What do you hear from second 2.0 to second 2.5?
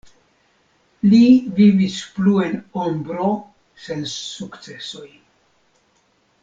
plu